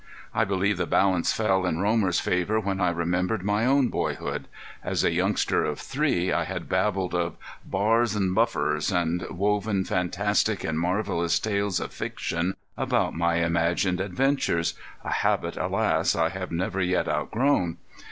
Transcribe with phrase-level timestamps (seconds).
[0.33, 4.47] I believe the balance fell in Romer's favor when I remembered my own boyhood.
[4.83, 10.63] As a youngster of three I had babbled of "bars an' buffers," and woven fantastic
[10.63, 16.15] and marvelous tales of fiction about my imagined adventures a habit, alas!
[16.15, 17.77] I have never yet outgrown.